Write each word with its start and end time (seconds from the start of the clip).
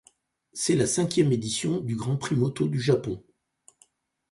C'est 0.53 0.73
la 0.75 0.87
cinquième 0.87 1.31
édition 1.31 1.79
du 1.79 1.95
Grand 1.95 2.17
Prix 2.17 2.35
moto 2.35 2.67
du 2.67 2.79
Japon. 2.81 3.23